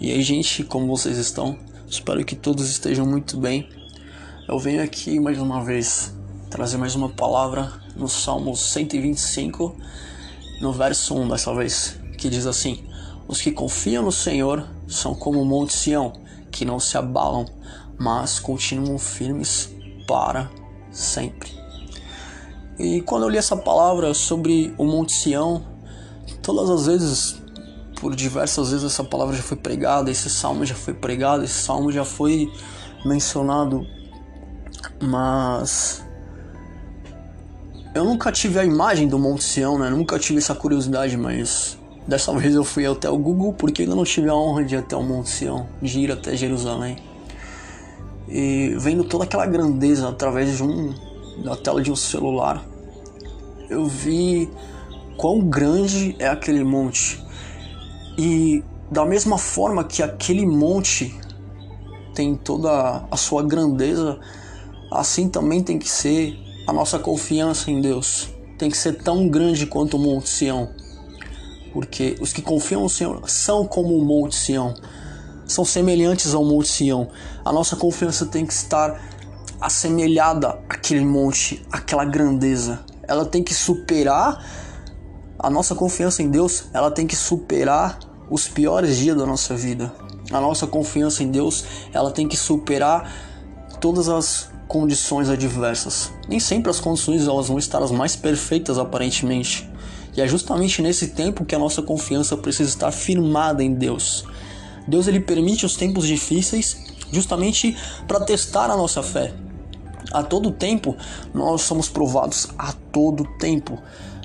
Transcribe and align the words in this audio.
E 0.00 0.10
aí, 0.10 0.22
gente, 0.22 0.64
como 0.64 0.86
vocês 0.86 1.18
estão? 1.18 1.58
Espero 1.86 2.24
que 2.24 2.34
todos 2.34 2.70
estejam 2.70 3.04
muito 3.04 3.36
bem. 3.36 3.68
Eu 4.48 4.58
venho 4.58 4.82
aqui 4.82 5.20
mais 5.20 5.38
uma 5.38 5.62
vez 5.62 6.14
trazer 6.48 6.78
mais 6.78 6.94
uma 6.94 7.08
palavra 7.08 7.72
no 7.94 8.08
Salmo 8.08 8.56
125, 8.56 9.76
no 10.60 10.72
verso 10.72 11.14
1 11.14 11.28
dessa 11.28 11.54
vez, 11.54 11.98
que 12.16 12.28
diz 12.28 12.46
assim: 12.46 12.82
Os 13.28 13.40
que 13.40 13.52
confiam 13.52 14.02
no 14.02 14.10
Senhor 14.10 14.66
são 14.88 15.14
como 15.14 15.40
o 15.40 15.44
Monte 15.44 15.74
Sião, 15.74 16.12
que 16.50 16.64
não 16.64 16.80
se 16.80 16.96
abalam, 16.96 17.44
mas 17.98 18.40
continuam 18.40 18.98
firmes 18.98 19.70
para 20.06 20.50
sempre. 20.90 21.50
E 22.78 23.02
quando 23.02 23.24
eu 23.24 23.28
li 23.28 23.36
essa 23.36 23.56
palavra 23.56 24.14
sobre 24.14 24.74
o 24.78 24.84
Monte 24.84 25.12
Sião, 25.12 25.62
todas 26.52 26.68
as 26.68 26.86
vezes 26.86 27.40
por 28.00 28.16
diversas 28.16 28.70
vezes 28.70 28.84
essa 28.84 29.04
palavra 29.04 29.36
já 29.36 29.42
foi 29.42 29.56
pregada, 29.56 30.10
esse 30.10 30.28
salmo 30.28 30.64
já 30.66 30.74
foi 30.74 30.92
pregado, 30.92 31.44
esse 31.44 31.62
salmo 31.62 31.92
já 31.92 32.04
foi 32.04 32.50
mencionado, 33.04 33.86
mas 35.00 36.04
eu 37.94 38.04
nunca 38.04 38.32
tive 38.32 38.58
a 38.58 38.64
imagem 38.64 39.06
do 39.06 39.16
Monte 39.16 39.44
Sião, 39.44 39.78
né? 39.78 39.90
Nunca 39.90 40.18
tive 40.18 40.38
essa 40.38 40.54
curiosidade, 40.54 41.16
mas 41.16 41.78
dessa 42.08 42.32
vez 42.36 42.54
eu 42.54 42.64
fui 42.64 42.84
até 42.84 43.08
o 43.08 43.16
Google 43.16 43.52
porque 43.52 43.82
ainda 43.82 43.94
não 43.94 44.04
tive 44.04 44.28
a 44.28 44.34
honra 44.34 44.64
de 44.64 44.74
ir 44.74 44.78
até 44.78 44.96
o 44.96 45.02
Monte 45.04 45.28
Sião, 45.28 45.68
de 45.80 46.00
ir 46.00 46.10
até 46.10 46.34
Jerusalém. 46.34 46.96
E 48.28 48.74
vendo 48.76 49.04
toda 49.04 49.22
aquela 49.22 49.46
grandeza 49.46 50.08
através 50.08 50.56
de 50.56 50.64
um 50.64 50.92
da 51.44 51.54
tela 51.54 51.80
de 51.80 51.92
um 51.92 51.96
celular, 51.96 52.64
eu 53.68 53.86
vi 53.86 54.50
quão 55.20 55.38
grande 55.38 56.16
é 56.18 56.28
aquele 56.28 56.64
monte 56.64 57.22
e 58.16 58.64
da 58.90 59.04
mesma 59.04 59.36
forma 59.36 59.84
que 59.84 60.02
aquele 60.02 60.46
monte 60.46 61.14
tem 62.14 62.34
toda 62.34 63.04
a 63.10 63.16
sua 63.18 63.42
grandeza, 63.42 64.18
assim 64.90 65.28
também 65.28 65.62
tem 65.62 65.78
que 65.78 65.90
ser 65.90 66.38
a 66.66 66.72
nossa 66.72 66.98
confiança 66.98 67.70
em 67.70 67.82
Deus. 67.82 68.30
Tem 68.56 68.70
que 68.70 68.78
ser 68.78 68.94
tão 69.02 69.28
grande 69.28 69.66
quanto 69.66 69.98
o 69.98 70.00
Monte 70.00 70.30
Sião. 70.30 70.70
Porque 71.70 72.16
os 72.18 72.32
que 72.32 72.40
confiam 72.40 72.80
no 72.80 72.88
Senhor 72.88 73.28
são 73.28 73.66
como 73.66 73.98
o 73.98 74.02
Monte 74.02 74.34
Sião, 74.34 74.72
são 75.46 75.66
semelhantes 75.66 76.32
ao 76.32 76.46
Monte 76.46 76.68
Sião. 76.68 77.08
A 77.44 77.52
nossa 77.52 77.76
confiança 77.76 78.24
tem 78.24 78.46
que 78.46 78.54
estar 78.54 78.98
assemelhada 79.60 80.58
àquele 80.66 81.04
monte, 81.04 81.62
àquela 81.70 82.06
grandeza. 82.06 82.80
Ela 83.06 83.26
tem 83.26 83.42
que 83.42 83.52
superar 83.52 84.69
a 85.42 85.48
nossa 85.48 85.74
confiança 85.74 86.22
em 86.22 86.30
Deus, 86.30 86.64
ela 86.72 86.90
tem 86.90 87.06
que 87.06 87.16
superar 87.16 87.98
os 88.28 88.46
piores 88.46 88.96
dias 88.96 89.16
da 89.16 89.24
nossa 89.24 89.56
vida. 89.56 89.92
A 90.30 90.40
nossa 90.40 90.66
confiança 90.66 91.22
em 91.22 91.30
Deus, 91.30 91.64
ela 91.92 92.10
tem 92.10 92.28
que 92.28 92.36
superar 92.36 93.10
todas 93.80 94.08
as 94.08 94.50
condições 94.68 95.28
adversas. 95.28 96.12
Nem 96.28 96.38
sempre 96.38 96.70
as 96.70 96.78
condições 96.78 97.26
elas 97.26 97.48
vão 97.48 97.58
estar 97.58 97.82
as 97.82 97.90
mais 97.90 98.14
perfeitas 98.14 98.78
aparentemente. 98.78 99.68
E 100.16 100.20
é 100.20 100.28
justamente 100.28 100.82
nesse 100.82 101.08
tempo 101.08 101.44
que 101.44 101.54
a 101.54 101.58
nossa 101.58 101.82
confiança 101.82 102.36
precisa 102.36 102.68
estar 102.68 102.92
firmada 102.92 103.64
em 103.64 103.74
Deus. 103.74 104.24
Deus 104.86 105.08
ele 105.08 105.20
permite 105.20 105.64
os 105.64 105.74
tempos 105.74 106.06
difíceis 106.06 106.76
justamente 107.10 107.76
para 108.06 108.20
testar 108.20 108.70
a 108.70 108.76
nossa 108.76 109.02
fé. 109.02 109.32
A 110.12 110.22
todo 110.22 110.50
tempo 110.50 110.96
nós 111.32 111.62
somos 111.62 111.88
provados 111.88 112.48
a 112.58 112.72
todo 112.92 113.24
tempo. 113.38 113.78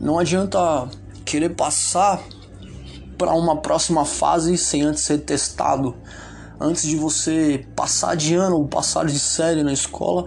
Não 0.00 0.18
adianta 0.18 0.88
querer 1.24 1.50
passar 1.50 2.22
para 3.16 3.32
uma 3.32 3.56
próxima 3.56 4.04
fase 4.04 4.56
sem 4.58 4.82
antes 4.82 5.02
ser 5.02 5.18
testado. 5.18 5.96
Antes 6.60 6.82
de 6.84 6.96
você 6.96 7.66
passar 7.74 8.14
de 8.16 8.34
ano 8.34 8.56
ou 8.56 8.66
passar 8.66 9.06
de 9.06 9.18
série 9.18 9.62
na 9.62 9.72
escola, 9.72 10.26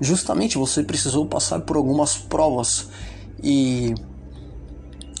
justamente 0.00 0.58
você 0.58 0.82
precisou 0.82 1.26
passar 1.26 1.60
por 1.60 1.76
algumas 1.76 2.16
provas 2.16 2.88
e 3.42 3.94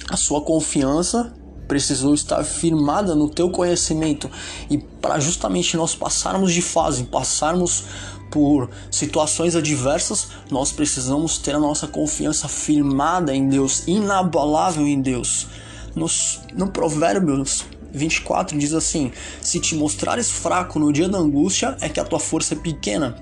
a 0.08 0.16
sua 0.16 0.40
confiança 0.40 1.32
precisou 1.66 2.14
estar 2.14 2.44
firmada 2.44 3.14
no 3.14 3.28
teu 3.28 3.50
conhecimento 3.50 4.30
e 4.70 4.78
para 4.78 5.18
justamente 5.18 5.76
nós 5.76 5.94
passarmos 5.96 6.52
de 6.52 6.62
fase, 6.62 7.04
passarmos 7.04 7.84
por 8.30 8.70
situações 8.90 9.54
adversas, 9.54 10.28
nós 10.50 10.72
precisamos 10.72 11.38
ter 11.38 11.54
a 11.54 11.60
nossa 11.60 11.86
confiança 11.86 12.48
firmada 12.48 13.34
em 13.34 13.48
Deus, 13.48 13.86
inabalável 13.86 14.86
em 14.86 15.00
Deus. 15.00 15.46
Nos, 15.94 16.40
no 16.54 16.68
Provérbios 16.68 17.64
24 17.92 18.58
diz 18.58 18.74
assim: 18.74 19.12
Se 19.40 19.58
te 19.58 19.74
mostrares 19.74 20.30
fraco 20.30 20.78
no 20.78 20.92
dia 20.92 21.08
da 21.08 21.18
angústia, 21.18 21.76
é 21.80 21.88
que 21.88 22.00
a 22.00 22.04
tua 22.04 22.20
força 22.20 22.54
é 22.54 22.56
pequena. 22.56 23.16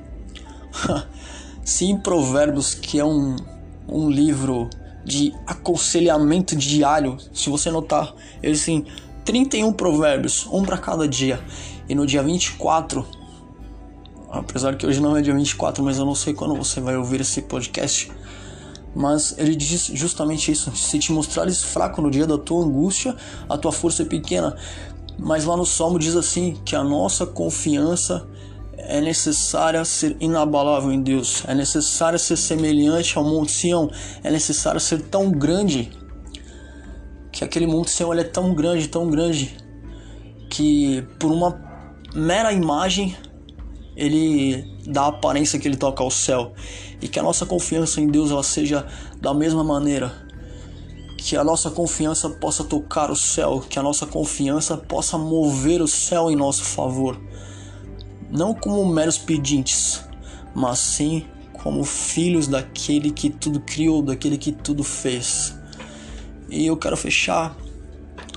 Se 1.65 1.87
em 1.87 1.99
Provérbios, 1.99 2.75
que 2.75 2.99
é 2.99 3.05
um, 3.05 3.37
um 3.89 4.11
livro 4.11 4.69
de 5.05 5.35
aconselhamento 5.47 6.57
diário, 6.57 7.19
se 7.33 7.51
você 7.51 7.71
notar, 7.71 8.15
ele 8.43 8.59
tem 8.59 8.87
31 9.25 9.73
provérbios, 9.73 10.47
um 10.51 10.63
para 10.63 10.79
cada 10.79 11.07
dia. 11.07 11.41
E 11.89 11.95
no 11.95 12.07
dia 12.07 12.23
24, 12.23 13.07
apesar 14.39 14.77
que 14.77 14.87
hoje 14.87 15.01
não 15.01 15.17
é 15.17 15.23
dia 15.23 15.35
24, 15.35 15.83
mas 15.83 15.99
eu 15.99 16.05
não 16.05 16.15
sei 16.15 16.35
quando 16.35 16.55
você 16.55 16.81
vai 16.81 16.97
ouvir 16.97 17.21
esse 17.21 17.43
podcast 17.43 18.11
mas 18.95 19.35
ele 19.39 19.57
diz 19.57 19.87
justamente 19.93 20.53
isso: 20.53 20.75
se 20.77 20.99
te 20.99 21.13
mostrares 21.13 21.63
fraco 21.63 22.01
no 22.01 22.11
dia 22.11 22.27
da 22.27 22.39
tua 22.39 22.65
angústia, 22.65 23.17
a 23.49 23.59
tua 23.59 23.73
força 23.73 24.03
é 24.03 24.07
pequena. 24.07 24.57
Mas 25.19 25.45
lá 25.45 25.57
no 25.57 25.67
Salmo 25.67 25.99
diz 25.99 26.15
assim: 26.15 26.57
que 26.65 26.77
a 26.77 26.85
nossa 26.85 27.27
confiança 27.27 28.27
é 28.77 29.01
necessária 29.01 29.85
ser 29.85 30.17
inabalável 30.21 30.93
em 30.93 31.03
Deus, 31.03 31.43
é 31.47 31.55
necessária 31.55 32.19
ser 32.19 32.37
semelhante 32.37 33.17
ao 33.19 33.25
Monte 33.25 33.51
Sião, 33.51 33.91
é 34.23 34.31
necessário 34.31 34.81
ser 34.81 35.03
tão 35.03 35.31
grande 35.31 35.91
que 37.33 37.43
aquele 37.43 37.67
Monte 37.67 37.91
Sião 37.91 38.13
ele 38.13 38.21
é 38.21 38.25
tão 38.25 38.55
grande, 38.55 38.89
tão 38.89 39.09
grande 39.09 39.57
que 40.51 41.03
por 41.19 41.33
uma 41.33 41.59
mera 42.15 42.53
imagem 42.53 43.17
ele 43.97 44.65
dá 44.87 45.03
a 45.03 45.09
aparência 45.09 45.59
que 45.59 45.69
ele 45.69 45.77
toca 45.77 46.03
ao 46.03 46.11
céu. 46.11 46.53
E 47.01 47.09
que 47.09 47.19
a 47.19 47.23
nossa 47.23 47.45
confiança 47.45 48.01
em 48.01 48.07
Deus 48.09 48.31
ela 48.31 48.43
seja 48.43 48.87
da 49.21 49.35
mesma 49.35 49.63
maneira. 49.63 50.13
Que 51.19 51.37
a 51.37 51.45
nossa 51.45 51.71
confiança 51.71 52.29
possa 52.31 52.65
tocar 52.65 53.11
o 53.11 53.17
céu. 53.17 53.65
Que 53.69 53.79
a 53.79 53.83
nossa 53.83 54.07
confiança 54.07 54.77
possa 54.77 55.19
mover 55.19 55.83
o 55.83 55.89
céu 55.89 56.31
em 56.31 56.37
nosso 56.37 56.65
favor. 56.65 57.21
Não 58.31 58.55
como 58.55 58.85
meros 58.87 59.19
pedintes 59.19 60.05
mas 60.55 60.79
sim 60.79 61.27
como 61.53 61.83
filhos 61.83 62.47
daquele 62.47 63.11
que 63.11 63.29
tudo 63.29 63.59
criou 63.61 64.03
daquele 64.03 64.39
que 64.39 64.53
tudo 64.53 64.85
fez. 64.85 65.55
E 66.49 66.67
eu 66.67 66.77
quero 66.77 66.97
fechar 66.97 67.57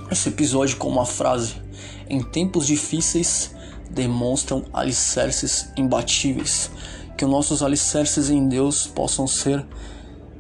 esse 0.10 0.30
episódio 0.30 0.78
com 0.78 0.88
uma 0.88 1.06
frase. 1.06 1.56
Em 2.10 2.24
tempos 2.24 2.66
difíceis 2.66 3.54
demonstram 3.90 4.66
alicerces 4.74 5.70
imbatíveis. 5.76 6.72
Que 7.18 7.26
os 7.26 7.32
nossos 7.32 7.64
alicerces 7.64 8.30
em 8.30 8.48
Deus 8.48 8.88
possam 8.88 9.28
ser 9.28 9.66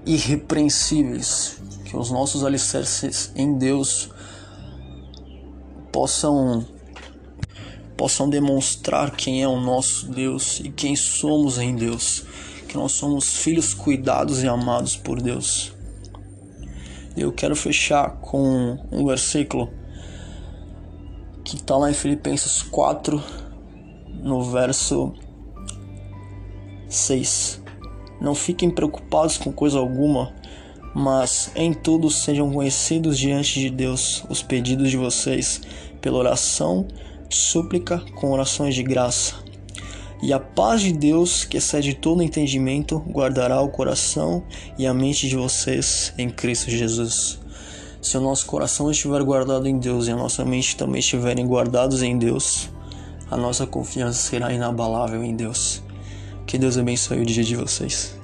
irrepreensíveis. 0.05 1.57
Que 1.85 1.95
os 1.95 2.11
nossos 2.11 2.43
alicerces 2.43 3.31
em 3.35 3.57
Deus 3.57 4.09
possam 5.91 6.65
possam 7.95 8.29
demonstrar 8.29 9.15
quem 9.15 9.41
é 9.41 9.47
o 9.47 9.59
nosso 9.59 10.07
Deus 10.07 10.59
e 10.59 10.69
quem 10.69 10.95
somos 10.95 11.57
em 11.57 11.75
Deus. 11.75 12.23
Que 12.67 12.75
nós 12.77 12.91
somos 12.91 13.37
filhos 13.37 13.73
cuidados 13.73 14.43
e 14.43 14.47
amados 14.47 14.95
por 14.95 15.19
Deus. 15.19 15.73
Eu 17.15 17.31
quero 17.31 17.55
fechar 17.55 18.11
com 18.21 18.77
um 18.91 19.03
versículo 19.07 19.71
que 21.43 21.55
está 21.55 21.75
lá 21.77 21.89
em 21.89 21.93
Filipenses 21.93 22.61
4, 22.61 23.23
no 24.27 24.43
verso 24.43 25.13
6. 26.89 27.63
Não 28.19 28.35
fiquem 28.35 28.69
preocupados 28.69 29.37
com 29.37 29.51
coisa 29.51 29.79
alguma, 29.79 30.33
mas 30.93 31.51
em 31.55 31.73
tudo 31.73 32.09
sejam 32.09 32.51
conhecidos 32.51 33.17
diante 33.17 33.59
de 33.59 33.69
Deus 33.69 34.25
os 34.29 34.43
pedidos 34.43 34.91
de 34.91 34.97
vocês, 34.97 35.61
pela 36.01 36.17
oração, 36.17 36.87
súplica, 37.29 37.99
com 38.15 38.31
orações 38.31 38.75
de 38.75 38.83
graça. 38.83 39.35
E 40.21 40.33
a 40.33 40.39
paz 40.39 40.81
de 40.81 40.91
Deus, 40.91 41.45
que 41.45 41.57
excede 41.57 41.93
todo 41.93 42.23
entendimento, 42.23 42.97
guardará 43.07 43.61
o 43.61 43.69
coração 43.69 44.43
e 44.77 44.87
a 44.87 44.93
mente 44.93 45.29
de 45.29 45.35
vocês 45.35 46.13
em 46.17 46.29
Cristo 46.29 46.71
Jesus. 46.71 47.39
Se 48.01 48.17
o 48.17 48.21
nosso 48.21 48.45
coração 48.45 48.89
estiver 48.89 49.21
guardado 49.23 49.67
em 49.67 49.77
Deus 49.77 50.07
e 50.07 50.11
a 50.11 50.15
nossa 50.15 50.43
mente 50.43 50.75
também 50.75 50.99
estiverem 50.99 51.45
guardados 51.45 52.01
em 52.01 52.17
Deus, 52.17 52.69
a 53.29 53.37
nossa 53.37 53.67
confiança 53.67 54.19
será 54.19 54.51
inabalável 54.51 55.23
em 55.23 55.35
Deus. 55.35 55.83
Que 56.45 56.57
Deus 56.57 56.77
abençoe 56.77 57.21
o 57.21 57.25
dia 57.25 57.43
de 57.43 57.55
vocês. 57.55 58.16